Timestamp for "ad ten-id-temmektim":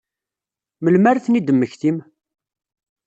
1.19-1.97